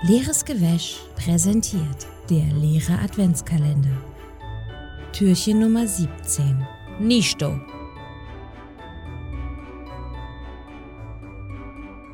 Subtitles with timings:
[0.00, 4.00] Leeres Gewäsch präsentiert der leere Adventskalender.
[5.12, 6.64] Türchen Nummer 17.
[7.00, 7.60] Nisto.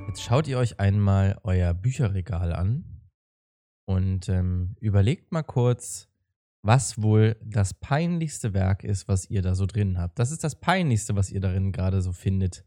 [0.08, 3.02] Jetzt schaut ihr euch einmal euer Bücherregal an
[3.84, 6.08] und ähm, überlegt mal kurz,
[6.62, 10.18] was wohl das peinlichste Werk ist, was ihr da so drin habt.
[10.18, 12.64] Das ist das peinlichste, was ihr darin gerade so findet,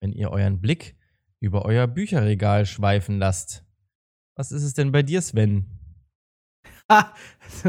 [0.00, 0.96] wenn ihr euren Blick
[1.40, 3.64] über euer Bücherregal schweifen lasst.
[4.40, 5.66] Was ist es denn bei dir, Sven?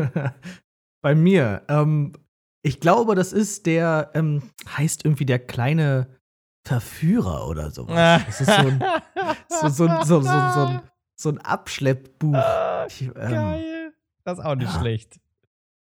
[1.01, 1.63] bei mir.
[1.67, 2.13] Ähm,
[2.61, 6.17] ich glaube, das ist der, ähm, heißt irgendwie der kleine
[6.65, 8.23] Verführer oder sowas.
[8.25, 8.83] Das ist so ein,
[9.49, 10.81] so, so, so, so, so, ein,
[11.13, 12.41] so ein Abschleppbuch.
[12.87, 13.93] Ich, ähm, Geil.
[14.23, 14.79] Das ist auch nicht ja.
[14.79, 15.19] schlecht.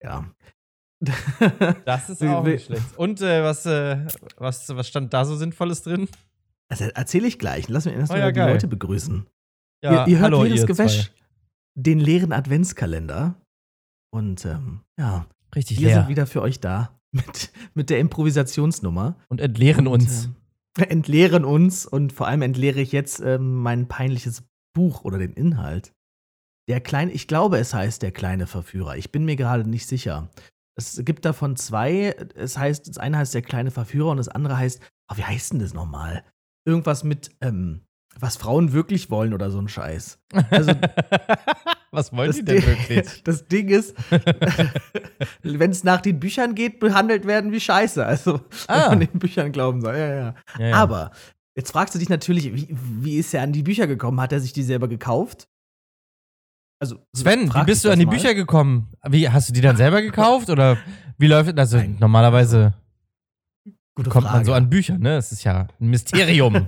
[0.02, 0.26] Ja.
[1.86, 2.98] Das ist auch nicht schlecht.
[2.98, 6.10] Und äh, was, äh, was, was stand da so Sinnvolles drin?
[6.68, 7.70] Also erzähle ich gleich.
[7.70, 8.40] Lass mich erstmal Oh ja, die.
[8.40, 9.28] Leute begrüßen.
[9.84, 11.14] Ja, ihr, ihr hört hallo, leeres ihr Gewäsch, zwei.
[11.76, 13.36] den leeren Adventskalender.
[14.12, 16.00] Und ähm, ja, Richtig wir leer.
[16.02, 19.18] sind wieder für euch da mit, mit der Improvisationsnummer.
[19.30, 20.26] Und entleeren Und, uns.
[20.26, 20.36] ähm,
[20.90, 25.94] entleeren uns und vor allem entleere ich jetzt ähm, mein peinliches Buch oder den Inhalt.
[26.70, 28.96] Der kleine, ich glaube, es heißt der kleine Verführer.
[28.96, 30.30] Ich bin mir gerade nicht sicher.
[30.78, 32.16] Es gibt davon zwei.
[32.36, 34.80] Es heißt, das eine heißt der kleine Verführer und das andere heißt,
[35.12, 36.24] oh, wie heißt denn das nochmal?
[36.66, 37.82] Irgendwas mit, ähm,
[38.22, 40.20] was Frauen wirklich wollen oder so ein Scheiß.
[40.50, 40.74] Also,
[41.92, 43.22] was wollen die denn Ding- wirklich?
[43.24, 43.96] Das Ding ist,
[45.44, 48.06] wenn es nach den Büchern geht, behandelt werden wie Scheiße.
[48.06, 48.84] Also, Ah.
[48.92, 49.96] wenn man den Büchern glauben soll.
[49.98, 50.36] Ja, ja.
[50.60, 50.76] Ja, ja.
[50.76, 51.12] Aber
[51.56, 54.20] jetzt fragst du dich natürlich, wie, wie ist er an die Bücher gekommen?
[54.22, 55.48] Hat er sich die selber gekauft?
[56.82, 58.12] Also, Sven, wie bist du an die mal.
[58.12, 58.88] Bücher gekommen?
[59.08, 60.78] Wie, hast du die dann selber gekauft oder
[61.18, 61.74] wie läuft das?
[61.74, 61.98] Also Nein.
[62.00, 62.74] normalerweise
[63.96, 64.46] Gute kommt man Frage.
[64.46, 65.16] so an Bücher, ne?
[65.16, 66.68] Das ist ja ein Mysterium.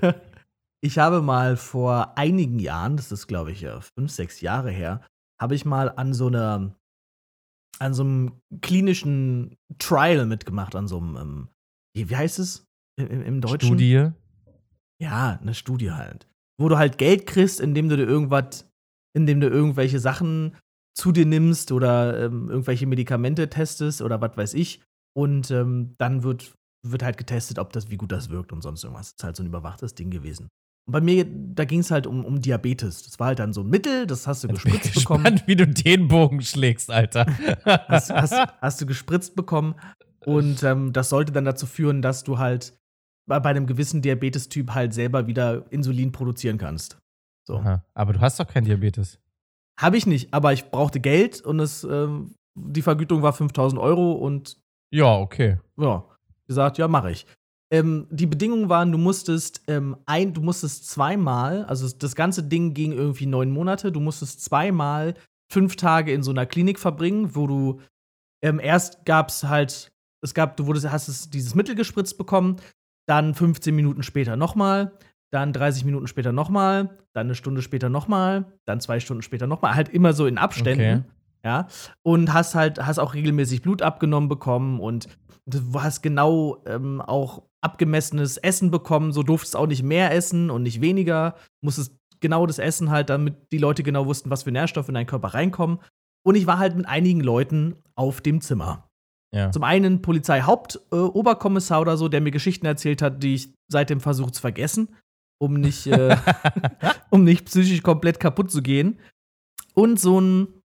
[0.83, 5.01] Ich habe mal vor einigen Jahren, das ist glaube ich ja fünf, sechs Jahre her,
[5.39, 6.75] habe ich mal an so einer,
[7.79, 11.47] an so einem klinischen Trial mitgemacht, an so einem, ähm,
[11.95, 12.65] wie, heißt es
[12.97, 13.67] im, im, im Deutschen?
[13.67, 14.11] Studie.
[14.99, 16.27] Ja, eine Studie halt.
[16.59, 18.69] Wo du halt Geld kriegst, indem du dir irgendwas,
[19.15, 20.55] indem du irgendwelche Sachen
[20.95, 24.83] zu dir nimmst oder ähm, irgendwelche Medikamente testest oder was weiß ich.
[25.17, 26.53] Und ähm, dann wird,
[26.85, 29.15] wird halt getestet, ob das, wie gut das wirkt und sonst irgendwas.
[29.15, 30.49] Das ist halt so ein überwachtes Ding gewesen.
[30.87, 33.03] Und bei mir, da ging es halt um, um Diabetes.
[33.03, 35.23] Das war halt dann so ein Mittel, das hast du bin ich gespritzt bekommen.
[35.23, 37.25] gespannt, wie du den Bogen schlägst, Alter.
[37.65, 39.75] hast, hast, hast du gespritzt bekommen.
[40.25, 42.73] Und ähm, das sollte dann dazu führen, dass du halt
[43.27, 46.97] bei, bei einem gewissen Diabetestyp halt selber wieder Insulin produzieren kannst.
[47.47, 47.57] So.
[47.57, 47.83] Aha.
[47.93, 49.19] Aber du hast doch kein Diabetes.
[49.79, 54.13] Habe ich nicht, aber ich brauchte Geld und es, ähm, die Vergütung war 5000 Euro
[54.13, 54.57] und
[54.91, 55.57] Ja, okay.
[55.77, 56.03] ja,
[56.47, 57.25] gesagt, ja, mache ich.
[57.71, 62.73] Ähm, die Bedingungen waren, du musstest ähm, ein, du musstest zweimal, also das ganze Ding
[62.73, 65.15] ging irgendwie neun Monate, du musstest zweimal
[65.51, 67.79] fünf Tage in so einer Klinik verbringen, wo du
[68.43, 72.57] ähm, erst gab's halt, es gab, du wurdest, hast es dieses Mittel gespritzt bekommen,
[73.07, 74.91] dann 15 Minuten später nochmal,
[75.31, 79.75] dann 30 Minuten später nochmal, dann eine Stunde später nochmal, dann zwei Stunden später nochmal,
[79.75, 80.99] halt immer so in Abständen.
[80.99, 81.20] Okay.
[81.43, 81.67] Ja,
[82.03, 85.07] und hast halt, hast auch regelmäßig Blut abgenommen bekommen und
[85.47, 90.63] du hast genau ähm, auch abgemessenes Essen bekommen, so durftest auch nicht mehr essen und
[90.63, 94.87] nicht weniger, musstest genau das Essen halt, damit die Leute genau wussten, was für Nährstoffe
[94.87, 95.79] in deinen Körper reinkommen.
[96.23, 98.87] Und ich war halt mit einigen Leuten auf dem Zimmer.
[99.33, 99.51] Ja.
[99.51, 104.41] Zum einen Polizei-Hauptoberkommissar oder so, der mir Geschichten erzählt hat, die ich seitdem versuche zu
[104.41, 104.95] vergessen,
[105.39, 106.15] um nicht, äh,
[107.09, 108.99] um nicht psychisch komplett kaputt zu gehen.
[109.73, 110.60] Und so ein,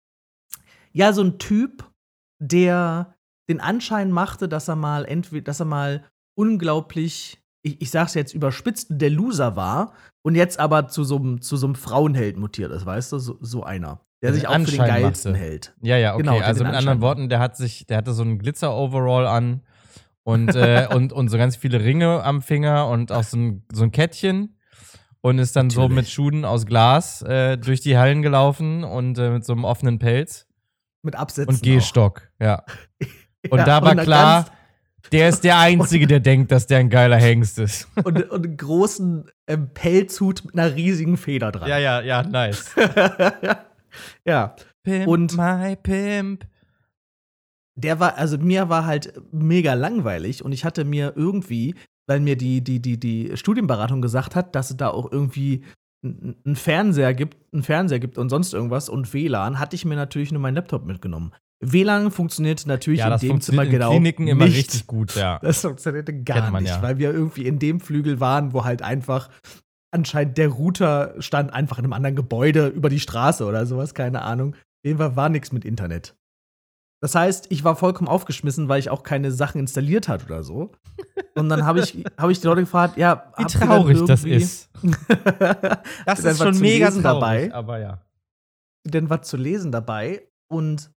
[0.93, 1.91] ja, so ein Typ,
[2.39, 3.15] der
[3.49, 6.05] den Anschein machte, dass er mal entweder, dass er mal
[6.35, 11.41] unglaublich, ich, ich sag's jetzt überspitzt, der Loser war und jetzt aber zu so einem
[11.41, 14.59] zu so einem Frauenheld mutiert ist, weißt du, so, so einer, der sich auch für
[14.59, 15.43] den Anschein geilsten machte.
[15.43, 15.75] hält.
[15.81, 16.23] Ja, ja, okay.
[16.23, 17.01] Genau, also mit Anschein anderen.
[17.01, 19.61] Worten, der hat sich, der hatte so einen Glitzer-Overall an
[20.23, 23.83] und, äh, und, und so ganz viele Ringe am Finger und auch so ein, so
[23.83, 24.57] ein Kettchen
[25.21, 25.95] und ist dann so Natürlich.
[25.95, 29.99] mit Schuhen aus Glas äh, durch die Hallen gelaufen und äh, mit so einem offenen
[29.99, 30.47] Pelz
[31.03, 31.53] Mit Absätzen.
[31.55, 32.63] und Gehstock, ja.
[33.49, 34.45] Und Ja, da war und klar,
[35.11, 37.89] der ist der Einzige, der denkt, dass der ein geiler Hengst ist.
[38.05, 41.67] und, und einen großen ähm, Pelzhut mit einer riesigen Feder dran.
[41.67, 42.73] ja, ja, ja, nice.
[44.25, 44.55] ja.
[44.83, 46.45] Pimp, Und- my Pimp.
[47.75, 51.73] Der war, also mir war halt mega langweilig und ich hatte mir irgendwie,
[52.07, 55.63] weil mir die, die, die, die Studienberatung gesagt hat, dass es da auch irgendwie
[56.03, 60.31] einen Fernseher gibt, einen Fernseher gibt und sonst irgendwas und WLAN, hatte ich mir natürlich
[60.31, 61.31] nur meinen Laptop mitgenommen.
[61.61, 64.57] WLAN funktioniert natürlich Ja, in dem Zimmer in genau Kliniken immer nicht.
[64.57, 65.39] richtig gut, ja.
[65.41, 66.81] Das funktionierte gar man nicht, ja.
[66.81, 69.29] weil wir irgendwie in dem Flügel waren, wo halt einfach
[69.91, 74.23] anscheinend der Router stand einfach in einem anderen Gebäude über die Straße oder sowas, keine
[74.23, 74.55] Ahnung.
[74.55, 76.15] Auf jeden Fall war nichts mit Internet.
[77.03, 80.71] Das heißt, ich war vollkommen aufgeschmissen, weil ich auch keine Sachen installiert hat oder so.
[81.35, 84.69] Und dann habe ich, hab ich die Leute gefragt, ja, Wie traurig das ist.
[86.05, 87.53] Das ist schon mega traurig, dabei?
[87.53, 88.01] aber ja.
[88.85, 90.29] denn was zu lesen dabei.
[90.49, 90.91] Und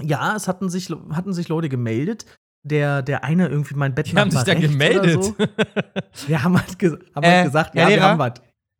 [0.00, 2.24] ja, es hatten sich, hatten sich Leute gemeldet.
[2.62, 5.24] Der, der eine irgendwie mein Bett Die haben sich da gemeldet.
[5.24, 5.34] So.
[6.28, 8.08] Wir haben halt, ges haben Äh, halt gesagt, ja, wir Lehrer?
[8.10, 8.34] haben was.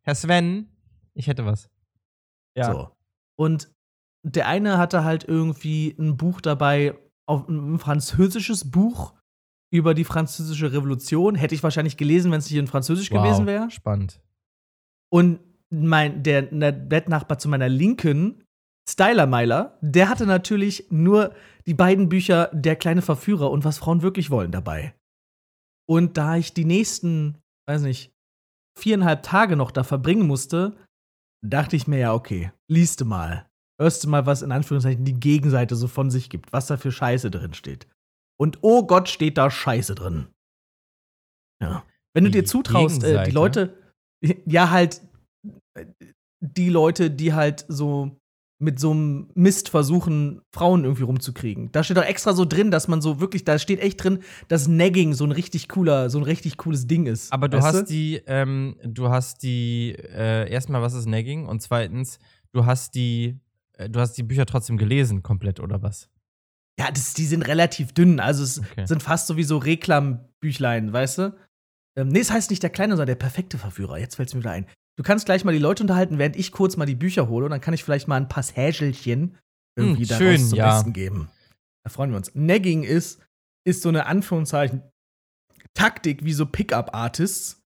[0.05, 0.69] Herr Sven,
[1.13, 1.69] ich hätte was.
[2.55, 2.71] Ja.
[2.71, 2.91] So.
[3.37, 3.69] Und
[4.27, 6.95] der eine hatte halt irgendwie ein Buch dabei,
[7.25, 9.13] auf, ein französisches Buch
[9.71, 11.35] über die französische Revolution.
[11.35, 13.69] Hätte ich wahrscheinlich gelesen, wenn es nicht in Französisch Wow, gewesen wäre.
[13.71, 14.21] Spannend.
[15.09, 15.39] Und
[15.69, 18.43] mein, der, der Bettnachbar zu meiner Linken,
[18.89, 21.33] Styler Meiler, der hatte natürlich nur
[21.65, 24.95] die beiden Bücher Der kleine Verführer und Was Frauen wirklich wollen dabei.
[25.89, 27.37] Und da ich die nächsten,
[27.67, 28.13] weiß nicht,
[28.77, 30.77] viereinhalb Tage noch da verbringen musste,
[31.45, 33.46] dachte ich mir ja, okay, liest du mal.
[33.79, 36.91] Hörst du mal, was in Anführungszeichen die Gegenseite so von sich gibt, was da für
[36.91, 37.87] Scheiße drin steht.
[38.39, 40.27] Und oh Gott, steht da Scheiße drin.
[41.61, 41.83] Ja.
[42.13, 43.77] Wenn du Die dir zutraust, äh, die Leute,
[44.45, 45.01] ja, halt,
[45.75, 45.85] äh,
[46.39, 48.19] die Leute, die halt so
[48.59, 51.71] mit so einem Mist versuchen, Frauen irgendwie rumzukriegen.
[51.71, 54.67] Da steht doch extra so drin, dass man so wirklich, da steht echt drin, dass
[54.67, 57.31] Nagging so ein richtig cooler, so ein richtig cooles Ding ist.
[57.31, 61.45] Aber du hast die, ähm, du hast die, äh, erstmal, was ist Nagging?
[61.45, 62.17] Und zweitens,
[62.51, 63.39] du hast die,
[63.89, 66.09] du hast die Bücher trotzdem gelesen, komplett, oder was?
[66.79, 68.19] Ja, das, die sind relativ dünn.
[68.19, 68.85] Also es Okay.
[68.85, 71.37] sind fast sowieso Reklambüchlein, weißt du?
[71.97, 73.97] Ähm, nee, es heißt nicht der kleine, sondern der perfekte Verführer.
[73.97, 74.67] Jetzt fällt es mir wieder ein.
[74.95, 77.45] Du kannst gleich mal die Leute unterhalten, während ich kurz mal die Bücher hole.
[77.45, 79.37] Und dann kann ich vielleicht mal ein Passagelchen
[79.75, 80.69] irgendwie Hm, daraus schön, zum ja.
[80.73, 81.29] Besten geben.
[81.83, 82.31] Da freuen wir uns.
[82.35, 83.21] Nagging ist,
[83.65, 84.83] ist so eine Anführungszeichen
[85.73, 87.61] Taktik, wie so Pickup-Artists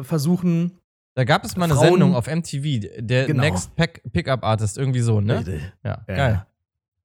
[0.00, 0.78] versuchen.
[1.16, 3.40] Da gab es mal eine Frauen- Sendung auf MTV, der Genau.
[3.42, 5.66] Next Pack Pickup Artist, irgendwie so, ne?
[5.82, 6.14] Ja, Ja.
[6.14, 6.46] geil.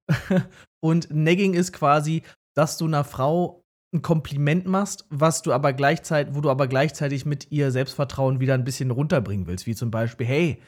[0.80, 2.22] Und Nagging ist quasi,
[2.54, 3.64] dass du einer Frau
[3.94, 8.54] ein Kompliment machst, was du aber gleichzeitig, wo du aber gleichzeitig mit ihr Selbstvertrauen wieder
[8.54, 10.62] ein bisschen runterbringen willst, wie zum Beispiel, hey,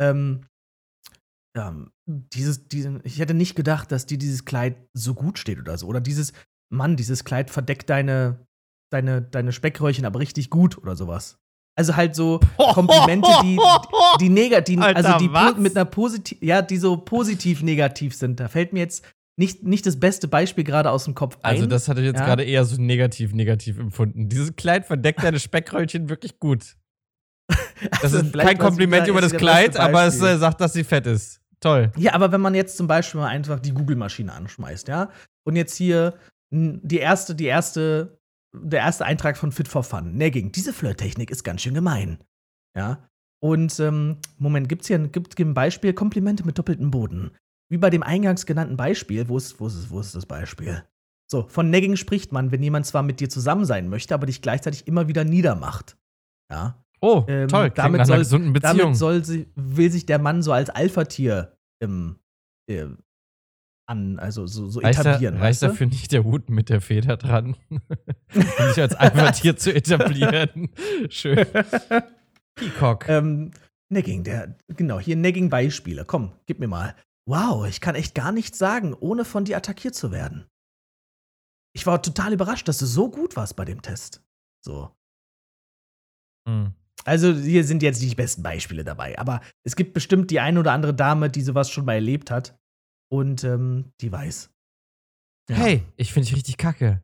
[0.00, 0.46] ähm,
[1.56, 5.76] ähm, dieses, diesen, ich hätte nicht gedacht, dass dir dieses Kleid so gut steht oder
[5.78, 5.86] so.
[5.86, 6.32] Oder dieses,
[6.70, 8.46] Mann, dieses Kleid verdeckt deine,
[8.90, 11.38] deine, deine Speckröllchen aber richtig gut oder sowas.
[11.78, 13.58] Also halt so Komplimente, die,
[14.20, 15.56] die negativ, also die was?
[15.58, 18.40] mit einer positiv, ja, die so positiv negativ sind.
[18.40, 19.04] Da fällt mir jetzt
[19.38, 21.56] nicht, nicht das beste Beispiel gerade aus dem Kopf ein.
[21.56, 22.24] Also, das hatte ich jetzt Ja.
[22.24, 24.30] gerade eher so negativ, negativ empfunden.
[24.30, 26.76] Dieses Kleid verdeckt deine Speckröllchen wirklich gut.
[27.90, 31.06] Das Also ist kein Kompliment über das Kleid, aber es äh, sagt, dass sie fett
[31.06, 31.42] ist.
[31.60, 31.92] Toll.
[31.98, 35.10] Ja, aber wenn man jetzt zum Beispiel mal einfach die Google-Maschine anschmeißt, ja,
[35.44, 36.14] und jetzt hier
[36.50, 38.18] die erste, die erste,
[38.62, 40.52] der erste Eintrag von Fit for Fun, Nagging.
[40.52, 42.18] Diese Flirttechnik ist ganz schön gemein.
[42.76, 43.08] Ja.
[43.42, 47.30] Und ähm, Moment, gibt's hier ein, gibt, gibt ein Beispiel Komplimente mit doppeltem Boden.
[47.70, 50.84] Wie bei dem eingangs genannten Beispiel, wo ist, wo ist, wo ist das Beispiel?
[51.30, 54.40] So, von Nagging spricht man, wenn jemand zwar mit dir zusammen sein möchte, aber dich
[54.42, 55.96] gleichzeitig immer wieder niedermacht.
[56.50, 56.82] Ja.
[57.00, 57.70] Oh, Ähm, toll.
[57.70, 58.78] Klingt damit soll- gesunden Beziehung.
[58.78, 62.20] Damit soll sie, will sich der Mann so als Alpha-Tier ähm,
[62.70, 62.86] äh,
[63.86, 65.34] an, also so, so reicht da, etablieren.
[65.36, 65.66] reicht weißt du?
[65.68, 70.70] dafür nicht der Hut mit der Feder dran, um sich als Alpha-Tier zu etablieren?
[71.08, 71.46] Schön.
[72.56, 73.08] Peacock.
[73.08, 73.52] Ähm,
[73.88, 76.04] Negging, der, genau, hier Negging-Beispiele.
[76.04, 76.94] Komm, gib mir mal.
[77.28, 80.46] Wow, ich kann echt gar nichts sagen, ohne von dir attackiert zu werden.
[81.74, 84.22] Ich war total überrascht, dass du so gut warst bei dem Test.
[84.64, 84.90] So.
[86.48, 86.72] Hm.
[87.04, 90.58] Also, hier sind jetzt nicht die besten Beispiele dabei, aber es gibt bestimmt die eine
[90.58, 92.58] oder andere Dame, die sowas schon mal erlebt hat.
[93.08, 94.50] Und ähm, die weiß.
[95.48, 95.56] Ja.
[95.56, 97.02] Hey, ich finde dich richtig kacke.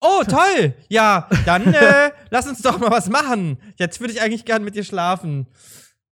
[0.00, 0.74] Oh, toll!
[0.88, 3.58] Ja, dann äh, lass uns doch mal was machen.
[3.76, 5.48] Jetzt würde ich eigentlich gern mit dir schlafen.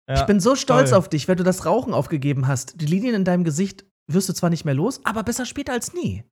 [0.09, 0.21] Ja.
[0.21, 0.99] Ich bin so stolz toll.
[0.99, 2.81] auf dich, wenn du das Rauchen aufgegeben hast.
[2.81, 5.93] Die Linien in deinem Gesicht wirst du zwar nicht mehr los, aber besser später als
[5.93, 6.23] nie.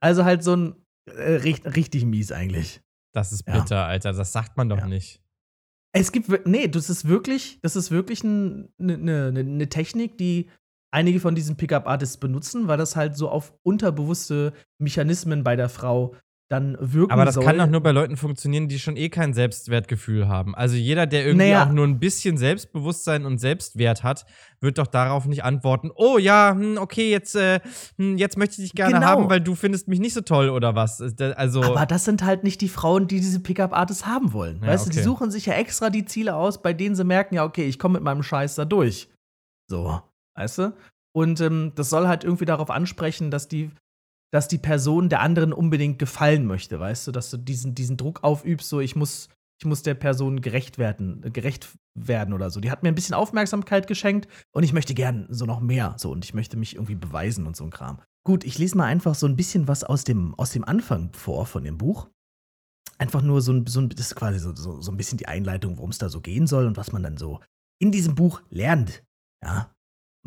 [0.00, 0.74] Also halt so ein
[1.06, 2.80] äh, richtig, richtig mies eigentlich.
[3.14, 3.60] Das ist Ja.
[3.60, 4.12] bitter, Alter.
[4.12, 4.86] Das sagt man doch Ja.
[4.86, 5.20] nicht.
[5.92, 10.50] Es gibt nee, das ist wirklich, das ist wirklich eine ne, ne, ne Technik, die
[10.90, 16.14] einige von diesen Pickup-Artists benutzen, weil das halt so auf unterbewusste Mechanismen bei der Frau
[16.50, 17.44] dann wirken Aber das soll.
[17.44, 20.54] kann doch nur bei Leuten funktionieren, die schon eh kein Selbstwertgefühl haben.
[20.54, 21.66] Also jeder, der irgendwie Naja.
[21.66, 24.24] auch nur ein bisschen Selbstbewusstsein und Selbstwert hat,
[24.62, 27.60] wird doch darauf nicht antworten, oh ja, hm, okay, jetzt, äh,
[27.98, 29.06] hm, jetzt möchte ich dich gerne Genau.
[29.06, 31.04] haben, weil du findest mich nicht so toll oder was.
[31.18, 34.60] Da- Also, Aber das sind halt nicht die Frauen, die diese Pickup-Artists haben wollen.
[34.62, 35.04] Ja, weißt du, die okay.
[35.04, 37.94] suchen sich ja extra die Ziele aus, bei denen sie merken, ja, okay, ich komme
[37.98, 39.10] mit meinem Scheiß da durch.
[39.70, 40.00] So,
[40.38, 40.76] weißt du?
[41.14, 43.70] Und ähm, das soll halt irgendwie darauf ansprechen, dass die,
[44.32, 48.22] dass die Person der anderen unbedingt gefallen möchte, weißt du, dass du diesen, diesen Druck
[48.22, 49.28] aufübst, so ich muss,
[49.60, 52.60] ich muss der Person gerecht werden, gerecht werden oder so.
[52.60, 55.96] Die hat mir ein bisschen Aufmerksamkeit geschenkt und ich möchte gern so noch mehr.
[55.98, 58.00] So, und ich möchte mich irgendwie beweisen und so ein Kram.
[58.24, 61.46] Gut, ich lese mal einfach so ein bisschen was aus dem, aus dem Anfang vor
[61.46, 62.08] von dem Buch.
[62.98, 65.28] Einfach nur so ein, so ein das ist quasi so, so, so ein bisschen die
[65.28, 67.40] Einleitung, worum es da so gehen soll und was man dann so
[67.80, 69.02] in diesem Buch lernt.
[69.42, 69.72] Ja.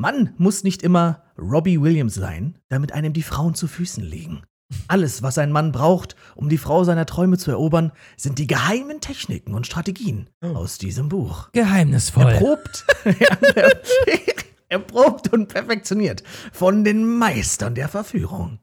[0.01, 4.43] Mann muss nicht immer Robbie Williams sein, damit einem die Frauen zu Füßen liegen.
[4.87, 8.99] Alles, was ein Mann braucht, um die Frau seiner Träume zu erobern, sind die geheimen
[9.01, 10.47] Techniken und Strategien Oh.
[10.55, 11.51] aus diesem Buch.
[11.51, 12.31] Geheimnisvoll.
[12.31, 12.85] Erprobt,
[14.69, 18.59] erprobt und perfektioniert von den Meistern der Verführung.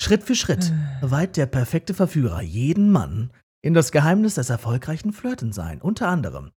[0.00, 3.30] Schritt für Schritt weiht der perfekte Verführer jeden Mann
[3.62, 5.80] in das Geheimnis des erfolgreichen Flirtens ein.
[5.80, 6.50] Unter anderem,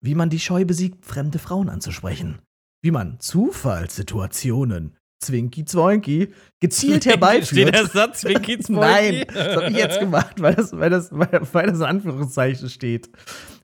[0.00, 2.38] wie man die Scheu besiegt, fremde Frauen anzusprechen.
[2.82, 7.46] Wie man Zufallssituationen, Zwinki Zwoinki, gezielt herbeiführt.
[7.46, 11.46] Steht der Satz Winky Nein, das habe ich jetzt gemacht, weil das, weil, das, weil,
[11.52, 13.10] weil das in Anführungszeichen steht.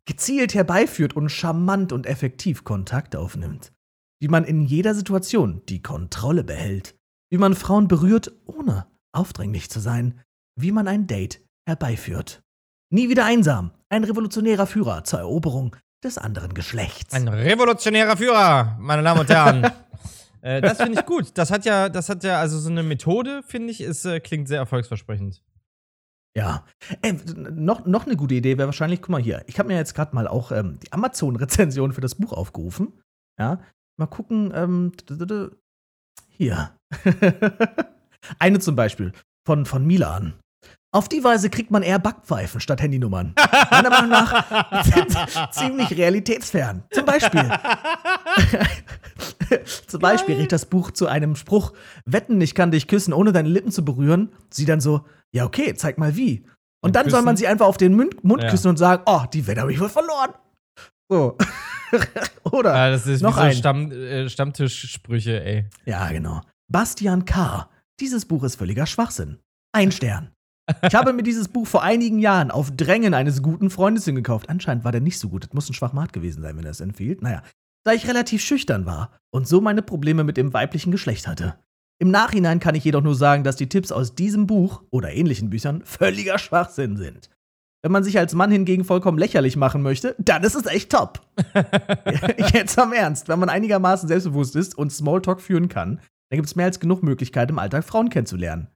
[0.06, 3.72] Gezielt herbeiführt und charmant und effektiv Kontakt aufnimmt.
[4.20, 6.96] Wie man in jeder Situation die Kontrolle behält.
[7.30, 10.20] Wie man Frauen berührt, ohne aufdringlich zu sein.
[10.56, 12.40] Wie man ein Date herbeiführt.
[12.90, 13.72] Nie wieder einsam.
[13.90, 17.14] Ein revolutionärer Führer zur Eroberung des anderen Geschlechts.
[17.14, 19.70] Ein revolutionärer Führer, meine Damen und Herren.
[20.42, 21.32] äh, das finde ich gut.
[21.34, 24.48] Das hat ja, das hat ja, also so eine Methode, finde ich, ist, äh, klingt
[24.48, 25.42] sehr erfolgsversprechend.
[26.36, 26.64] Ja.
[27.02, 29.94] Äh, noch, noch eine gute Idee wäre wahrscheinlich, guck mal hier, ich habe mir jetzt
[29.94, 32.92] gerade mal auch ähm, die Amazon-Rezension für das Buch aufgerufen.
[33.38, 33.60] Ja.
[33.96, 34.92] Mal gucken, ähm,
[36.28, 36.76] hier.
[38.38, 39.12] eine zum Beispiel
[39.44, 40.34] von, von Milan.
[40.90, 43.34] Auf die Weise kriegt man eher Backpfeifen statt Handynummern.
[43.70, 45.16] Meiner Meinung nach sind
[45.52, 46.84] ziemlich realitätsfern.
[46.90, 47.46] Zum Beispiel.
[49.86, 51.72] Zum Beispiel riecht das Buch zu einem Spruch:
[52.04, 54.30] Wetten, ich kann dich küssen, ohne deine Lippen zu berühren.
[54.50, 56.40] Sie dann so: Ja, okay, zeig mal wie.
[56.80, 57.44] Und Und dann soll man küssen?
[57.44, 58.50] sie einfach auf den Mund, Mund Ja.
[58.50, 60.32] küssen und sagen: Oh, die Wette habe ich wohl verloren.
[61.10, 61.36] So.
[62.50, 62.74] Oder?
[62.74, 63.52] Ja, das ist Noch so ein.
[63.54, 65.66] Stamm, äh, Stammtischsprüche, ey.
[65.86, 66.42] Ja, genau.
[66.70, 67.68] Bastian K.
[68.00, 69.38] Dieses Buch ist völliger Schwachsinn.
[69.72, 70.30] Ein Stern.
[70.86, 74.48] Ich habe mir dieses Buch vor einigen Jahren auf Drängen eines guten Freundes hingekauft.
[74.48, 75.44] Anscheinend war der nicht so gut.
[75.44, 77.22] Das muss ein Schwachmat gewesen sein, wenn er es empfiehlt.
[77.22, 77.42] Naja,
[77.84, 81.58] da ich relativ schüchtern war und so meine Probleme mit dem weiblichen Geschlecht hatte.
[82.00, 85.50] Im Nachhinein kann ich jedoch nur sagen, dass die Tipps aus diesem Buch oder ähnlichen
[85.50, 87.30] Büchern völliger Schwachsinn sind.
[87.82, 91.20] Wenn man sich als Mann hingegen vollkommen lächerlich machen möchte, dann ist es echt top.
[92.52, 96.56] Jetzt am Ernst, wenn man einigermaßen selbstbewusst ist und Smalltalk führen kann, dann gibt es
[96.56, 98.68] mehr als genug Möglichkeiten, im Alltag Frauen kennenzulernen.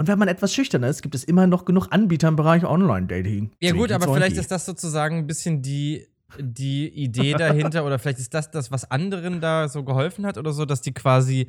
[0.00, 3.50] Und wenn man etwas schüchterner ist, gibt es immer noch genug Anbieter im Bereich Online-Dating.
[3.60, 6.06] Ja, gut, aber vielleicht ist das sozusagen ein bisschen die,
[6.38, 10.54] die Idee dahinter, oder vielleicht ist das das, was anderen da so geholfen hat oder
[10.54, 11.48] so, dass die quasi.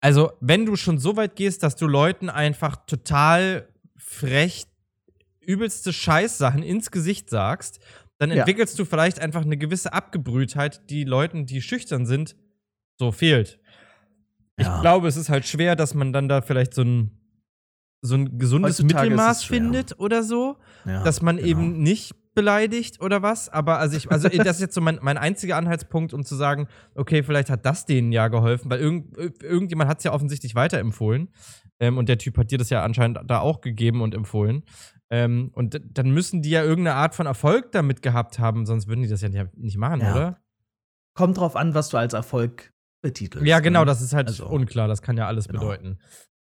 [0.00, 4.66] Also, wenn du schon so weit gehst, dass du Leuten einfach total frech
[5.40, 7.80] übelste Scheißsachen ins Gesicht sagst,
[8.18, 8.36] dann Ja.
[8.36, 12.36] entwickelst du vielleicht einfach eine gewisse Abgebrühtheit, die Leuten, die schüchtern sind,
[12.96, 13.58] so fehlt.
[14.56, 14.80] Ich Ja.
[14.82, 17.10] glaube, es ist halt schwer, dass man dann da vielleicht so ein,
[18.06, 21.48] so ein gesundes Heutzutage Mittelmaß findet oder so Ja, dass man genau.
[21.48, 23.48] eben nicht beleidigt oder was.
[23.48, 26.68] Aber also ich, also das ist jetzt so mein, mein einziger Anhaltspunkt, um zu sagen,
[26.94, 31.28] okay, vielleicht hat das denen ja geholfen, weil irgend, irgendjemand hat es ja offensichtlich weiterempfohlen.
[31.80, 34.64] Ähm, und der Typ hat dir das ja anscheinend da auch gegeben und empfohlen.
[35.10, 39.02] Ähm, und dann müssen die ja irgendeine Art von Erfolg damit gehabt haben, sonst würden
[39.02, 40.12] die das ja nicht, nicht machen, Ja.
[40.12, 40.40] oder?
[41.14, 42.72] Kommt drauf an, was du als Erfolg
[43.02, 43.46] betitelst.
[43.46, 43.86] Ja, genau, ne?
[43.86, 45.60] das ist halt Also- unklar, das kann ja alles Genau.
[45.60, 45.98] bedeuten.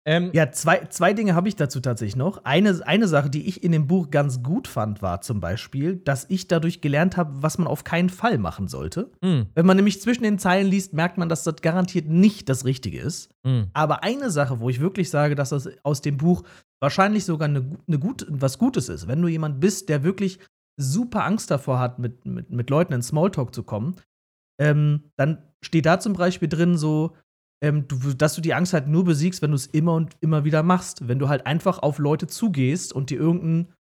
[0.07, 2.45] Ähm, Ja, zwei, zwei Dinge habe ich dazu tatsächlich noch.
[2.45, 6.25] Eine, eine Sache, die ich in dem Buch ganz gut fand, war zum Beispiel, dass
[6.29, 9.12] ich dadurch gelernt habe, was man auf keinen Fall machen sollte.
[9.21, 12.65] mh, Wenn man nämlich zwischen den Zeilen liest, merkt man, dass das garantiert nicht das
[12.65, 13.31] Richtige ist.
[13.43, 13.67] mh.
[13.74, 16.43] Aber eine Sache, wo ich wirklich sage, dass das aus dem Buch
[16.79, 20.39] wahrscheinlich sogar eine, eine gut, was Gutes ist, wenn du jemand bist, der wirklich
[20.79, 23.95] super Angst davor hat, mit, mit, mit Leuten in Smalltalk zu kommen,
[24.62, 27.15] ähm, dann steht da zum Beispiel drin so,
[27.62, 30.43] ähm, du, dass du die Angst halt nur besiegst, wenn du es immer und immer
[30.45, 31.07] wieder machst.
[31.07, 33.74] Wenn du halt einfach auf Leute zugehst und dir irgendein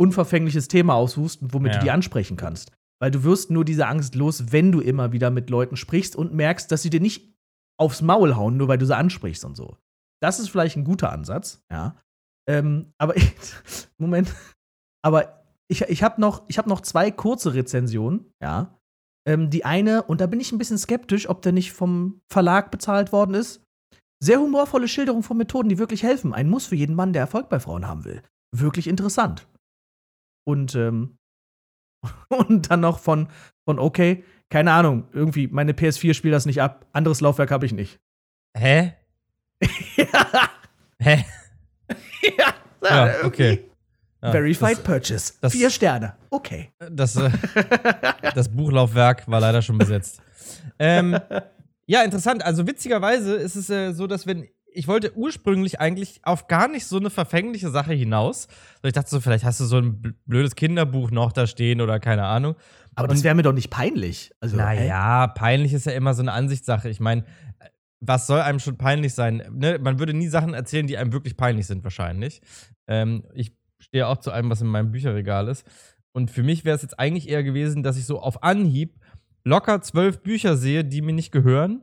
[0.00, 1.78] unverfängliches Thema aussuchst, womit Ja.
[1.78, 2.72] du die ansprechen kannst.
[3.00, 6.32] Weil du wirst nur diese Angst los, wenn du immer wieder mit Leuten sprichst und
[6.34, 7.34] merkst, dass sie dir nicht
[7.78, 9.76] aufs Maul hauen, nur weil du sie ansprichst und so.
[10.22, 11.96] Das ist vielleicht ein guter Ansatz, ja.
[12.48, 13.32] Ähm, aber ich,
[13.98, 14.32] Moment.
[15.02, 18.78] Aber ich, ich habe noch, ich hab noch zwei kurze Rezensionen, ja.
[19.26, 22.70] Ähm, die eine, und da bin ich ein bisschen skeptisch, ob der nicht vom Verlag
[22.70, 23.62] bezahlt worden ist.
[24.22, 26.34] Sehr humorvolle Schilderung von Methoden, die wirklich helfen.
[26.34, 28.22] Ein Muss für jeden Mann, der Erfolg bei Frauen haben will.
[28.54, 29.46] Wirklich interessant.
[30.46, 31.16] Und, ähm,
[32.28, 33.28] und dann noch von,
[33.68, 36.86] von okay, keine Ahnung, irgendwie, meine PS4 spielt das nicht ab.
[36.92, 37.98] Anderes Laufwerk habe ich nicht.
[38.56, 38.94] Hä?
[39.96, 40.50] ja,
[41.00, 41.24] Hä?
[42.38, 43.70] ja, Ja, okay.
[44.24, 45.32] Ja, Verified das, Purchase.
[45.40, 46.14] das- Vier Sterne.
[46.30, 46.70] Okay.
[46.90, 47.30] das, äh,
[48.34, 50.20] das Buchlaufwerk war leider schon besetzt.
[50.78, 51.18] Ähm,
[51.86, 52.44] ja, interessant.
[52.44, 56.86] Also witzigerweise ist es äh, so, dass wenn ich wollte ursprünglich eigentlich auf gar nicht
[56.86, 58.48] so eine verfängliche Sache hinaus.
[58.82, 62.00] Ich dachte so, vielleicht hast du so ein bl- blödes Kinderbuch noch da stehen oder
[62.00, 62.56] keine Ahnung.
[62.96, 64.32] Aber das wäre mir doch nicht peinlich.
[64.40, 64.56] Also?
[64.56, 66.88] Naja, peinlich ist ja immer so eine Ansichtssache.
[66.88, 67.24] Ich meine,
[68.00, 69.44] was soll einem schon peinlich sein?
[69.52, 69.78] Ne?
[69.80, 72.40] Man würde nie Sachen erzählen, die einem wirklich peinlich sind, wahrscheinlich.
[72.88, 73.52] Ähm, ich
[73.84, 75.64] stehe auch zu allem, was in meinem Bücherregal ist.
[76.12, 78.94] Und für mich wäre es jetzt eigentlich eher gewesen, dass ich so auf Anhieb
[79.44, 81.82] locker zwölf Bücher sehe, die mir nicht gehören,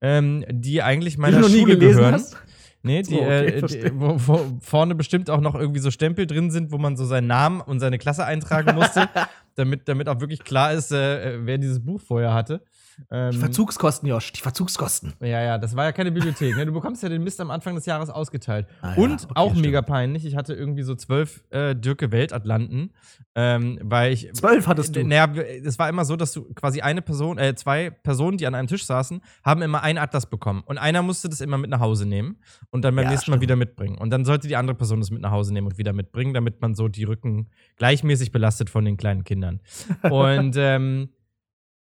[0.00, 2.14] ähm, die eigentlich Die meiner du noch nie Schule gelesen gehören.
[2.14, 2.36] hast?
[2.82, 6.26] Nee, die, So, okay, äh, die wo, wo vorne bestimmt auch noch irgendwie so Stempel
[6.26, 9.08] drin sind, wo man so seinen Namen und seine Klasse eintragen musste,
[9.54, 12.62] damit, damit auch wirklich klar ist, äh, wer dieses Buch vorher hatte.
[13.10, 15.14] Ähm, Die Verzugskosten, Josh, die Verzugskosten.
[15.20, 16.56] ja, ja, das war ja keine Bibliothek.
[16.56, 16.66] Ne?
[16.66, 18.66] Du bekommst ja den Mist am Anfang des Jahres ausgeteilt.
[18.80, 19.66] Ah ja, und okay, auch stimmt.
[19.66, 22.92] mega peinlich, ich hatte irgendwie so zwölf äh, Dirke Weltatlanten,
[23.34, 24.32] ähm, weil ich.
[24.34, 25.04] Zwölf hattest du.
[25.04, 25.32] Naja,
[25.64, 28.68] es war immer so, dass du quasi eine Person, äh, zwei Personen, die an einem
[28.68, 30.62] Tisch saßen, haben immer einen Atlas bekommen.
[30.66, 32.36] Und einer musste das immer mit nach Hause nehmen
[32.70, 33.42] und dann beim Ja, nächsten Mal stimmt.
[33.42, 33.96] wieder mitbringen.
[33.98, 36.60] Und dann sollte die andere Person das mit nach Hause nehmen und wieder mitbringen, damit
[36.60, 39.60] man so die Rücken gleichmäßig belastet von den kleinen Kindern.
[40.10, 41.08] Und ähm,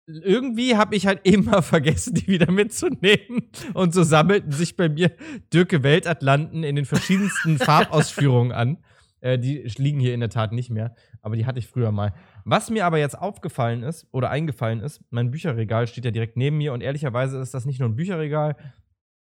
[0.07, 3.49] irgendwie habe ich halt immer vergessen, die wieder mitzunehmen.
[3.73, 5.11] Und so sammelten sich bei mir
[5.53, 8.77] Dirke Weltatlanten in den verschiedensten Farbausführungen an.
[9.21, 12.13] Äh, die liegen hier in der Tat nicht mehr, aber die hatte ich früher mal.
[12.43, 16.57] Was mir aber jetzt aufgefallen ist oder eingefallen ist, mein Bücherregal steht ja direkt neben
[16.57, 18.55] mir und ehrlicherweise ist das nicht nur ein Bücherregal,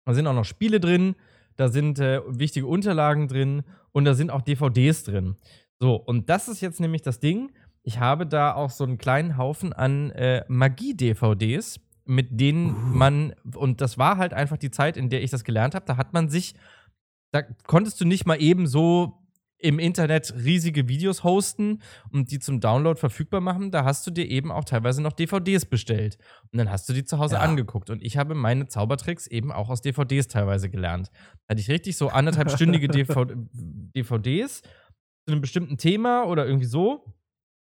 [0.05, 1.15] da sind auch noch Spiele drin,
[1.57, 5.37] da sind äh, wichtige Unterlagen drin und da sind auch DVDs drin.
[5.81, 7.53] So, und das ist jetzt nämlich das Ding.
[7.89, 13.81] Ich habe da auch so einen kleinen Haufen an äh, Magie-DVDs, mit denen man, und
[13.81, 16.29] das war halt einfach die Zeit, in der ich das gelernt habe, da hat man
[16.29, 16.55] sich,
[17.33, 19.15] da konntest du nicht mal eben so
[19.57, 21.81] im Internet riesige Videos hosten
[22.13, 23.71] und die zum Download verfügbar machen.
[23.71, 26.19] Da hast du dir eben auch teilweise noch DVDs bestellt.
[26.53, 27.41] Und dann hast du die zu Hause Ja.
[27.41, 27.89] angeguckt.
[27.89, 31.11] Und ich habe meine Zaubertricks eben auch aus DVDs teilweise gelernt.
[31.47, 33.25] Da hatte ich richtig so anderthalbstündige DV
[33.97, 37.15] DVDs zu einem bestimmten Thema oder irgendwie so.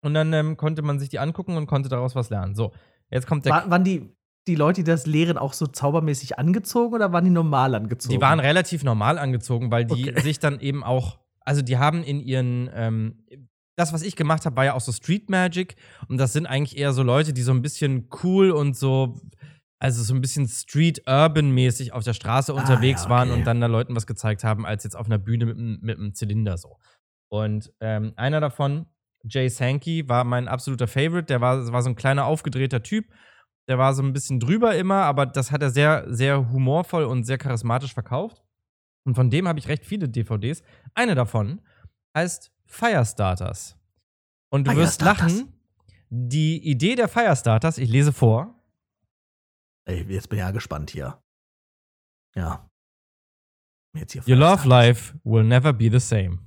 [0.04, 2.56] Und dann ähm, konnte man sich die angucken und konnte daraus was lernen.
[2.56, 2.72] So,
[3.10, 3.54] jetzt kommt der.
[3.54, 4.16] War, waren die,
[4.48, 8.14] die Leute, die das lehren, auch so zaubermäßig angezogen oder waren die normal angezogen?
[8.16, 10.22] Die waren relativ normal angezogen, weil die Okay.
[10.22, 13.24] sich dann eben auch, also die haben in ihren, ähm,
[13.78, 15.76] das, was ich gemacht habe, war ja auch so Street Magic
[16.08, 19.20] und das sind eigentlich eher so Leute, die so ein bisschen cool und so,
[19.80, 23.40] also so ein bisschen Street-Urban-mäßig auf der Straße unterwegs ja, waren okay.
[23.40, 25.98] und dann da Leuten was gezeigt haben, als jetzt auf einer Bühne mit, einem- mit
[25.98, 26.78] einem Zylinder so.
[27.32, 28.86] Und ähm, einer davon,
[29.28, 31.26] Jay Sankey, war mein absoluter Favorite.
[31.26, 33.06] Der war, war so ein kleiner aufgedrehter Typ.
[33.68, 37.24] Der war so ein bisschen drüber immer, aber das hat er sehr, sehr humorvoll und
[37.24, 38.44] sehr charismatisch verkauft.
[39.06, 40.62] Und von dem habe ich recht viele DVDs.
[40.94, 41.62] Eine davon
[42.16, 43.78] heißt Firestarters.
[44.50, 45.54] Und du wirst lachen.
[46.10, 48.62] Die Idee der Firestarters, ich lese vor,
[49.86, 51.22] Ey, jetzt bin ich ja gespannt hier.
[52.36, 52.70] Ja.
[53.94, 56.40] Jetzt hier Your love life will never be the same.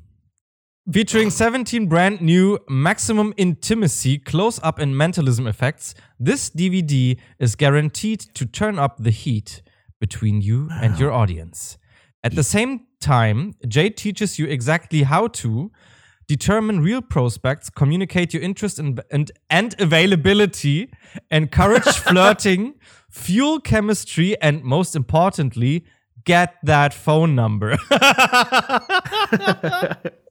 [0.92, 8.20] Featuring 17 brand new maximum intimacy, close up, and mentalism effects, this DVD is guaranteed
[8.34, 9.62] to turn up the heat
[9.98, 11.78] between you and your audience.
[12.22, 15.72] At the same time, Jay teaches you exactly how to
[16.28, 20.90] determine real prospects, communicate your interest and, and, and availability,
[21.30, 22.74] encourage flirting,
[23.08, 25.86] fuel chemistry, and most importantly,
[26.26, 27.78] get that phone number.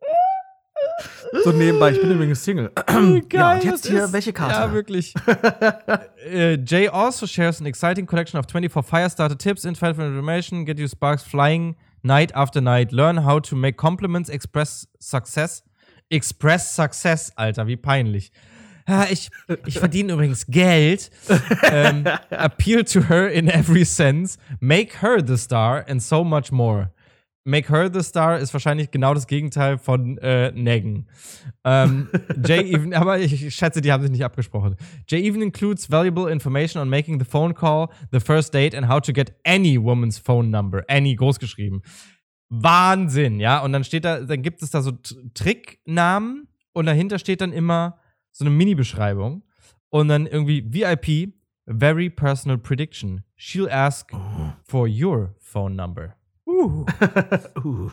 [1.43, 2.71] So nebenbei, ich bin übrigens Single.
[3.31, 4.53] ja, und jetzt hier, welche Karte?
[4.53, 5.13] Ja, wirklich.
[5.27, 10.87] uh, Jay also shares an exciting collection of 24 Firestarter tips, insight information, get you
[10.87, 15.63] sparks flying night after night, learn how to make compliments, express success.
[16.09, 18.31] Express success, Alter, wie peinlich.
[18.87, 19.29] Ja, ich,
[19.65, 21.09] ich verdiene übrigens Geld.
[21.63, 24.37] ähm, appeal to her in every sense.
[24.59, 26.91] Make her the star and so much more.
[27.45, 31.07] Make her the star ist wahrscheinlich genau das Gegenteil von äh, Neggen.
[31.65, 32.07] Ähm,
[32.45, 34.77] Jay even, aber ich schätze, die haben sich nicht abgesprochen.
[35.09, 39.01] Jay even includes valuable information on making the phone call, the first date and how
[39.01, 40.83] to get any woman's phone number.
[40.87, 41.81] Any großgeschrieben.
[42.49, 43.59] Wahnsinn, ja.
[43.59, 44.91] Und dann steht da, dann gibt es da so
[45.33, 47.99] Tricknamen und dahinter steht dann immer
[48.31, 49.43] so eine Mini-Beschreibung
[49.89, 51.33] und dann irgendwie VIP,
[51.67, 53.23] very personal prediction.
[53.37, 54.11] She'll ask
[54.63, 56.15] for your phone number.
[56.63, 56.85] Uh.
[57.63, 57.91] uh.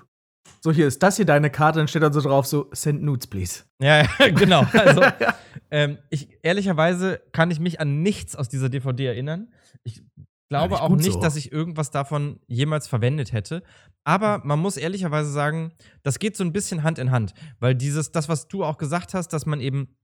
[0.62, 3.26] So, hier ist das hier deine Karte, dann steht dann so drauf, so, send nudes,
[3.26, 3.64] please.
[3.80, 4.66] Ja, ja, genau.
[4.72, 5.02] Also,
[5.70, 9.48] ähm, ich, ehrlicherweise kann ich mich an nichts aus dieser DVD erinnern.
[9.84, 10.02] Ich
[10.50, 11.20] glaube nicht auch nicht, so.
[11.20, 13.62] dass ich irgendwas davon jemals verwendet hätte.
[14.04, 17.32] Aber man muss ehrlicherweise sagen, das geht so ein bisschen Hand in Hand.
[17.58, 19.96] Weil dieses, das, was du auch gesagt hast, dass man eben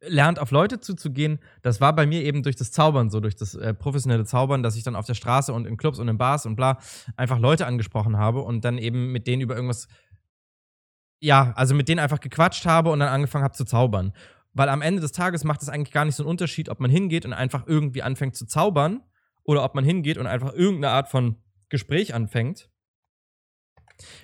[0.00, 3.54] lernt, auf Leute zuzugehen, das war bei mir eben durch das Zaubern so, durch das
[3.54, 6.46] äh, professionelle Zaubern, dass ich dann auf der Straße und in Clubs und in Bars
[6.46, 6.78] und bla
[7.16, 9.88] einfach Leute angesprochen habe und dann eben mit denen über irgendwas,
[11.20, 14.12] ja, also mit denen einfach gequatscht habe und dann angefangen habe zu zaubern.
[14.52, 16.90] Weil am Ende des Tages macht es eigentlich gar nicht so einen Unterschied, ob man
[16.90, 19.02] hingeht und einfach irgendwie anfängt zu zaubern
[19.42, 21.36] oder ob man hingeht und einfach irgendeine Art von
[21.68, 22.70] Gespräch anfängt.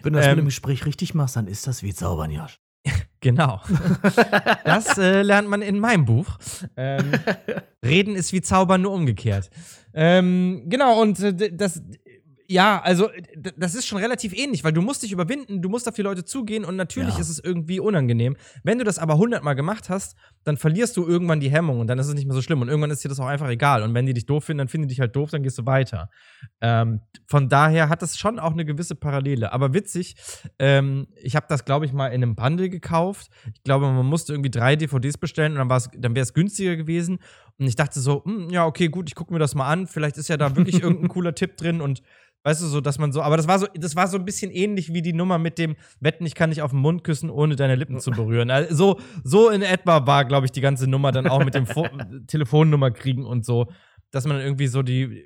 [0.03, 2.61] Wenn du das Ähm, mit dem Gespräch richtig machst, dann ist das wie Zaubern, Josh.
[3.21, 3.61] Genau.
[4.65, 6.39] Das äh, lernt man in meinem Buch.
[6.77, 7.13] Ähm,
[7.85, 9.51] Reden ist wie Zaubern, nur umgekehrt.
[9.95, 11.83] Ähm, genau, und äh, das,
[12.47, 13.11] ja, also
[13.57, 16.25] das ist schon relativ ähnlich, weil du musst dich überwinden, du musst auf die Leute
[16.25, 17.21] zugehen und natürlich Ja.
[17.21, 18.37] ist es irgendwie unangenehm.
[18.63, 21.99] Wenn du das aber hundertmal gemacht hast, dann verlierst du irgendwann die Hemmung und dann
[21.99, 23.83] ist es nicht mehr so schlimm und irgendwann ist dir das auch einfach egal.
[23.83, 25.67] Und wenn die dich doof finden, dann finden die dich halt doof, dann gehst du
[25.67, 26.09] weiter.
[26.61, 29.53] Ähm, von daher hat das schon auch eine gewisse Parallele.
[29.53, 30.17] Aber witzig,
[30.59, 33.29] ähm, ich habe das, glaube ich, mal in einem Bundle gekauft.
[33.55, 36.77] Ich glaube, man musste irgendwie drei DVDs bestellen und dann, war's- dann wäre es günstiger
[36.77, 37.19] gewesen.
[37.59, 39.87] Und ich dachte so, hm, ja, okay, gut, ich gucke mir das mal an.
[39.87, 42.03] Vielleicht ist ja da wirklich irgendein cooler Tipp drin und
[42.43, 44.51] weißt du, so, dass man so, aber das war so, das war so ein bisschen
[44.51, 47.55] ähnlich wie die Nummer mit dem Wetten, ich kann dich auf den Mund küssen, ohne
[47.55, 48.51] deine Lippen zu berühren.
[48.51, 51.67] Also, so, so in etwa war, glaube ich, die ganze Nummer dann auch mit dem
[51.67, 51.87] Fo
[52.27, 53.67] Telefonnummer kriegen und so,
[54.11, 55.25] dass man dann irgendwie so die,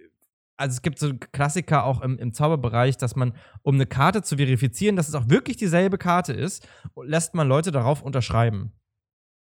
[0.57, 4.37] also es gibt so Klassiker auch im, im Zauberbereich, dass man, um eine Karte zu
[4.37, 6.67] verifizieren, dass es auch wirklich dieselbe Karte ist,
[7.05, 8.73] lässt man Leute darauf unterschreiben.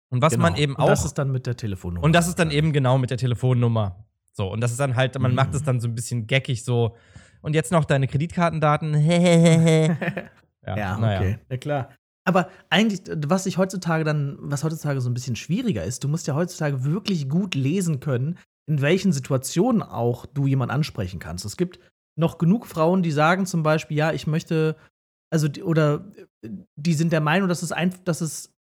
[0.09, 0.83] Und was man eben Genau.
[0.85, 0.89] auch.
[0.89, 2.03] Und das ist dann mit der Telefonnummer.
[2.05, 4.05] Und das ist dann eben genau mit der Telefonnummer.
[4.31, 5.35] So, und das ist dann halt, man Mhm.
[5.35, 6.95] macht es dann so ein bisschen geckig so.
[7.41, 8.93] Und jetzt noch deine Kreditkartendaten.
[9.05, 11.19] ja, Ja, naja.
[11.19, 11.39] okay.
[11.49, 11.89] Ja, klar.
[12.25, 16.27] Aber eigentlich, was ich heutzutage dann, was heutzutage so ein bisschen schwieriger ist, du musst
[16.27, 21.43] ja heutzutage wirklich gut lesen können, in welchen Situationen auch du jemanden ansprechen kannst.
[21.43, 21.79] Es gibt
[22.17, 24.77] noch genug Frauen, die sagen zum Beispiel, ja, ich möchte,
[25.31, 26.11] also, oder
[26.75, 28.53] die sind der Meinung, dass es einfach, dass es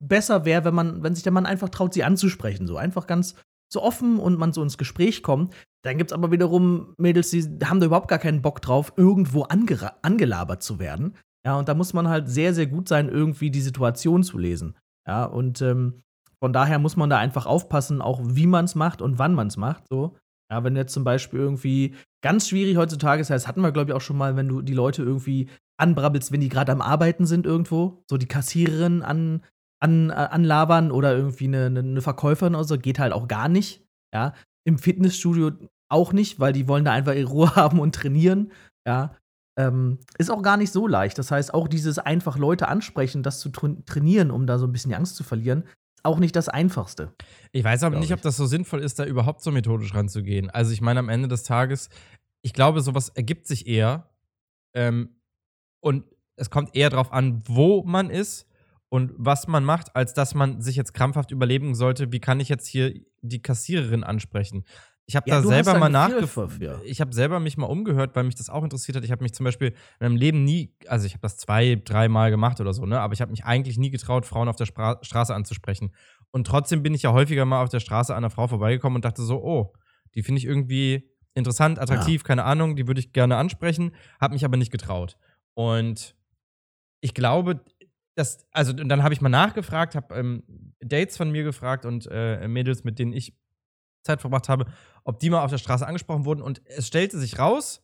[0.00, 2.66] besser wäre, wenn man, wenn sich der Mann einfach traut, sie anzusprechen.
[2.66, 3.34] So einfach ganz
[3.72, 5.54] so offen und man so ins Gespräch kommt.
[5.84, 10.62] Dann gibt's aber wiederum Mädels, die haben da überhaupt gar keinen Bock drauf, irgendwo angelabert
[10.62, 11.14] zu werden.
[11.48, 14.76] Ja, und da muss man halt sehr, sehr gut sein, irgendwie die Situation zu lesen.
[15.08, 16.02] Ja, und ähm,
[16.42, 19.46] von daher muss man da einfach aufpassen, auch wie man es macht und wann man
[19.46, 19.88] es macht.
[19.88, 20.14] So.
[20.52, 23.96] Ja, wenn jetzt zum Beispiel irgendwie ganz schwierig heutzutage ist, das hatten wir, glaube ich,
[23.96, 27.46] auch schon mal, wenn du die Leute irgendwie anbrabbelst, wenn die gerade am Arbeiten sind
[27.46, 29.42] irgendwo, so die Kassiererin an,
[29.80, 33.48] an, äh, anlabern oder irgendwie eine, eine, eine Verkäuferin oder so, geht halt auch gar
[33.48, 33.86] nicht.
[34.12, 34.34] Ja,
[34.66, 35.52] im Fitnessstudio
[35.90, 38.52] auch nicht, weil die wollen da einfach ihre Ruhe haben und trainieren.
[38.86, 39.16] Ja,
[39.58, 41.18] ähm, ist auch gar nicht so leicht.
[41.18, 44.72] Das heißt, auch dieses einfach Leute ansprechen, das zu tra trainieren, um da so ein
[44.72, 47.12] bisschen die Angst zu verlieren, ist auch nicht das Einfachste.
[47.50, 48.22] Ich weiß aber nicht, ob ich.
[48.22, 50.48] das so sinnvoll ist, da überhaupt so methodisch ranzugehen.
[50.48, 51.88] Also ich meine, am Ende des Tages,
[52.40, 54.08] ich glaube, sowas ergibt sich eher.
[54.74, 55.16] Ähm,
[55.80, 56.04] und
[56.36, 58.46] es kommt eher darauf an, wo man ist
[58.90, 62.48] und was man macht, als dass man sich jetzt krampfhaft überlegen sollte, wie kann ich
[62.48, 64.64] jetzt hier die Kassiererin ansprechen.
[65.08, 66.60] Ich habe Ja, da selber mal nachgefragt.
[66.60, 66.78] ja.
[66.84, 69.04] Ich habe selber mich mal umgehört, weil mich das auch interessiert hat.
[69.04, 72.30] Ich habe mich zum Beispiel in meinem Leben nie, also ich habe das zwei, dreimal
[72.30, 73.00] gemacht oder so, ne?
[73.00, 75.94] Aber ich habe mich eigentlich nie getraut, Frauen auf der Spra Straße anzusprechen.
[76.30, 79.04] Und trotzdem bin ich ja häufiger mal auf der Straße an einer Frau vorbeigekommen und
[79.06, 79.72] dachte so, oh,
[80.14, 84.44] die finde ich irgendwie interessant, attraktiv, keine Ahnung, die würde ich gerne ansprechen, habe mich
[84.44, 85.16] aber nicht getraut.
[85.54, 86.16] Und
[87.00, 87.64] ich glaube,
[88.14, 90.42] dass, also und dann habe ich mal nachgefragt, habe ähm,
[90.80, 93.32] Dates von mir gefragt und äh, Mädels, mit denen ich
[94.02, 94.66] Zeit verbracht habe,
[95.04, 96.42] ob die mal auf der Straße angesprochen wurden.
[96.42, 97.82] Und es stellte sich raus,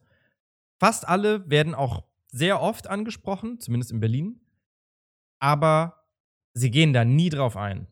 [0.78, 4.40] fast alle werden auch sehr oft angesprochen, zumindest in Berlin.
[5.40, 6.04] Aber
[6.54, 7.86] sie gehen da nie drauf ein.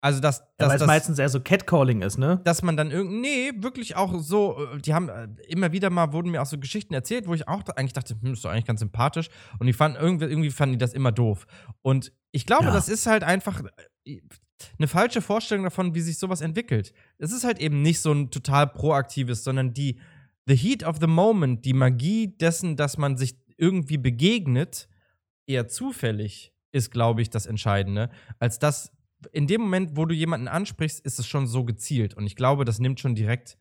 [0.00, 2.40] Also, dass, Ja, dass, weil es dass, meistens eher so Catcalling ist, ne?
[2.44, 6.12] dass man dann irgendwie, nee, wirklich auch so, äh, die haben äh, immer wieder mal,
[6.12, 8.50] wurden mir auch so Geschichten erzählt, wo ich auch da eigentlich dachte, hm, ist doch
[8.50, 9.28] eigentlich ganz sympathisch.
[9.58, 11.46] Und die fanden, irgendwie, irgendwie fanden die das immer doof.
[11.82, 12.70] Und ich glaube, Ja.
[12.72, 13.60] das ist halt einfach
[14.04, 14.20] äh,
[14.78, 16.92] eine falsche Vorstellung davon, wie sich sowas entwickelt.
[17.18, 19.98] Es ist halt eben nicht so ein total proaktives, sondern die,
[20.46, 24.88] the heat of the moment, die Magie dessen, dass man sich irgendwie begegnet,
[25.46, 28.92] eher zufällig ist, glaube ich, das Entscheidende, als dass
[29.32, 32.14] in dem Moment, wo du jemanden ansprichst, ist es schon so gezielt.
[32.14, 33.58] Und ich glaube, das nimmt schon direkt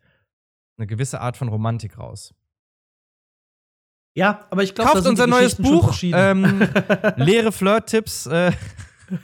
[0.78, 2.36] eine gewisse Art von Romantik raus.
[4.14, 6.68] Ja, aber ich glaube, Kauft unser neues Buch, ähm,
[7.18, 8.52] leere Flirt-Tipps, äh,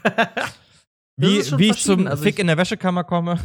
[1.18, 3.40] wie, wie ich zum Also Fick ich- in der Wäschekammer komme.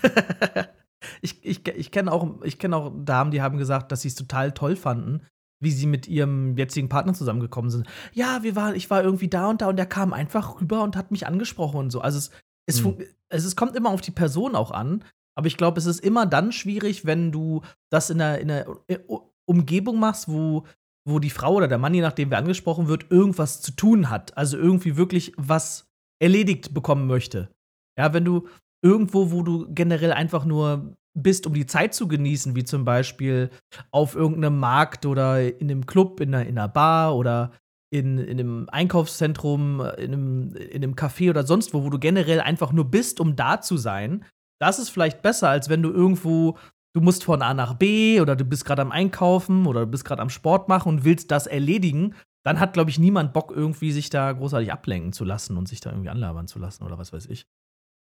[1.22, 4.14] ich ich, ich kenne auch, ich kenn auch Damen, die haben gesagt, dass sie es
[4.14, 5.22] total toll fanden,
[5.62, 7.86] wie sie mit ihrem jetzigen Partner zusammengekommen sind.
[8.12, 10.96] Ja, wir waren, ich war irgendwie da und da und der kam einfach rüber und
[10.96, 12.00] hat mich angesprochen und so.
[12.00, 12.30] Also es,
[12.66, 12.96] es, Hm.
[13.28, 15.04] also es kommt immer auf die Person auch an.
[15.36, 18.66] Aber ich glaube, es ist immer dann schwierig, wenn du das in einer, in einer
[18.88, 18.98] äh,
[19.46, 20.64] Umgebung machst, wo,
[21.06, 24.36] wo die Frau oder der Mann, je nachdem wer angesprochen wird, irgendwas zu tun hat.
[24.36, 25.89] Also irgendwie wirklich was
[26.20, 27.50] erledigt bekommen möchte.
[27.98, 28.48] Ja, wenn du
[28.82, 33.50] irgendwo, wo du generell einfach nur bist, um die Zeit zu genießen, wie zum Beispiel
[33.90, 37.52] auf irgendeinem Markt oder in einem Club, in einer, in einer Bar oder
[37.92, 42.40] in, in einem Einkaufszentrum, in einem, in einem Café oder sonst wo, wo du generell
[42.40, 44.24] einfach nur bist, um da zu sein,
[44.60, 46.56] das ist vielleicht besser, als wenn du irgendwo,
[46.94, 50.04] du musst von A nach B oder du bist gerade am Einkaufen oder du bist
[50.04, 52.14] gerade am Sport machen und willst das erledigen.
[52.42, 55.80] Dann hat, glaube ich, niemand Bock, irgendwie sich da großartig ablenken zu lassen und sich
[55.80, 57.46] da irgendwie anlabern zu lassen oder was weiß ich.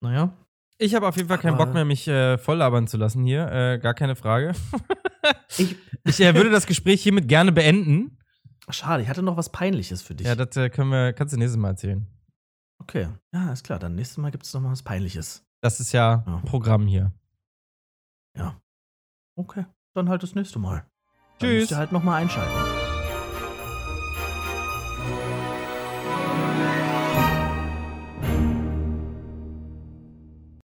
[0.02, 0.34] Naja.
[0.80, 3.52] Ich habe auf jeden Fall keinen Bock mehr, mich äh, volllabern zu lassen hier.
[3.52, 4.54] Äh, gar keine Frage.
[5.58, 8.18] ich ich äh, würde das Gespräch hiermit gerne beenden.
[8.70, 10.28] Schade, ich hatte noch was Peinliches für dich.
[10.28, 12.06] Ja, das äh, können wir, kannst du nächstes Mal erzählen.
[12.80, 13.80] Okay, ja, ist klar.
[13.80, 15.44] Dann nächstes Mal gibt es noch mal was Peinliches.
[15.62, 17.12] Das ist ja, ja, Programm hier.
[18.36, 18.62] Ja.
[19.36, 20.86] Okay, dann halt das nächste Mal.
[21.40, 21.62] Dann Tschüss.
[21.62, 22.77] Müsst ihr halt noch mal einschalten.